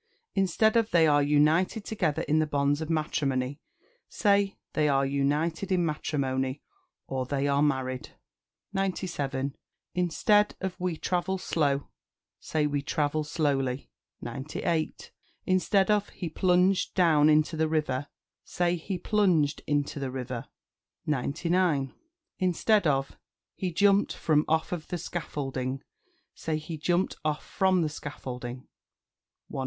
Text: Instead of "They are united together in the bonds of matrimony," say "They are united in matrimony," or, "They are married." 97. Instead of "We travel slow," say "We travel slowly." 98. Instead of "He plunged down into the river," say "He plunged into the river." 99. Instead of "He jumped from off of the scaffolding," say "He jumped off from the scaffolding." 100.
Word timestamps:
Instead 0.33 0.75
of 0.75 0.89
"They 0.89 1.05
are 1.05 1.21
united 1.21 1.85
together 1.85 2.23
in 2.23 2.39
the 2.39 2.47
bonds 2.47 2.81
of 2.81 2.89
matrimony," 2.89 3.59
say 4.09 4.57
"They 4.73 4.89
are 4.89 5.05
united 5.05 5.71
in 5.71 5.85
matrimony," 5.85 6.63
or, 7.05 7.27
"They 7.27 7.47
are 7.47 7.61
married." 7.61 8.09
97. 8.73 9.55
Instead 9.93 10.55
of 10.59 10.75
"We 10.79 10.97
travel 10.97 11.37
slow," 11.37 11.87
say 12.39 12.65
"We 12.65 12.81
travel 12.81 13.23
slowly." 13.23 13.91
98. 14.21 15.11
Instead 15.45 15.91
of 15.91 16.09
"He 16.09 16.29
plunged 16.29 16.95
down 16.95 17.29
into 17.29 17.55
the 17.55 17.67
river," 17.69 18.07
say 18.43 18.77
"He 18.77 18.97
plunged 18.97 19.61
into 19.67 19.99
the 19.99 20.09
river." 20.09 20.47
99. 21.05 21.93
Instead 22.39 22.87
of 22.87 23.15
"He 23.55 23.71
jumped 23.71 24.13
from 24.13 24.45
off 24.47 24.71
of 24.71 24.87
the 24.87 24.97
scaffolding," 24.97 25.83
say 26.33 26.57
"He 26.57 26.75
jumped 26.79 27.17
off 27.23 27.45
from 27.45 27.83
the 27.83 27.87
scaffolding." 27.89 28.67
100. 29.47 29.59